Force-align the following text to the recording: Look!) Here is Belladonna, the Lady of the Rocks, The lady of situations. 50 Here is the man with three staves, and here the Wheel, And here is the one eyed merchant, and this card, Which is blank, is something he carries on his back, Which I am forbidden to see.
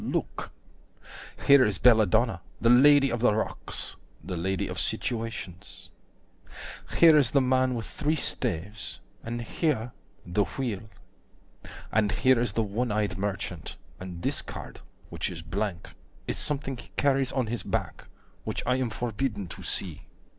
Look!) 0.03 0.51
Here 1.45 1.63
is 1.63 1.77
Belladonna, 1.77 2.41
the 2.59 2.71
Lady 2.71 3.11
of 3.11 3.19
the 3.19 3.35
Rocks, 3.35 3.97
The 4.23 4.35
lady 4.35 4.67
of 4.67 4.79
situations. 4.79 5.91
50 6.87 6.97
Here 6.99 7.17
is 7.19 7.29
the 7.29 7.39
man 7.39 7.75
with 7.75 7.85
three 7.85 8.15
staves, 8.15 8.99
and 9.23 9.43
here 9.43 9.91
the 10.25 10.45
Wheel, 10.57 10.89
And 11.91 12.11
here 12.13 12.39
is 12.39 12.53
the 12.53 12.63
one 12.63 12.91
eyed 12.91 13.15
merchant, 13.19 13.75
and 13.99 14.23
this 14.23 14.41
card, 14.41 14.81
Which 15.09 15.29
is 15.29 15.43
blank, 15.43 15.89
is 16.25 16.35
something 16.39 16.77
he 16.77 16.89
carries 16.97 17.31
on 17.31 17.45
his 17.45 17.61
back, 17.61 18.05
Which 18.43 18.63
I 18.65 18.77
am 18.77 18.89
forbidden 18.89 19.47
to 19.49 19.61
see. 19.61 20.07